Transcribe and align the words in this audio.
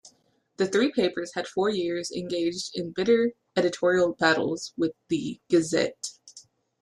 The 0.57 0.65
three 0.67 0.91
papers 0.91 1.35
had 1.35 1.47
for 1.47 1.69
years 1.69 2.09
engaged 2.09 2.71
in 2.75 2.91
bitter 2.91 3.33
editorial 3.55 4.13
battles 4.15 4.73
with 4.75 4.93
the 5.09 5.39
"Gazette". 5.47 6.13